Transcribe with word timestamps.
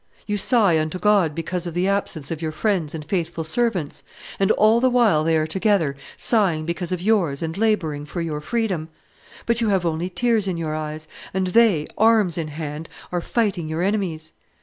You 0.25 0.39
sigh 0.39 0.79
unto 0.79 0.97
God 0.97 1.35
because 1.35 1.67
of 1.67 1.75
the 1.75 1.87
absence 1.87 2.31
of 2.31 2.41
your 2.41 2.51
friends 2.51 2.95
and 2.95 3.05
faithful 3.05 3.43
servants; 3.43 4.01
and 4.39 4.49
all 4.53 4.79
the 4.81 4.89
while 4.89 5.23
they 5.23 5.37
are 5.37 5.45
together, 5.45 5.95
sighing 6.17 6.65
because 6.65 6.91
of 6.91 7.03
yours 7.03 7.43
and 7.43 7.55
laboring 7.55 8.07
for 8.07 8.19
your 8.19 8.41
freedom. 8.41 8.89
But 9.45 9.61
you 9.61 9.69
have 9.69 9.85
only 9.85 10.09
tears 10.09 10.47
in 10.47 10.57
your 10.57 10.73
eyes, 10.73 11.07
and 11.35 11.45
they, 11.49 11.85
arms 11.99 12.39
in 12.39 12.47
hand, 12.47 12.89
are 13.11 13.21
fighting 13.21 13.69
your 13.69 13.83
enemies. 13.83 14.33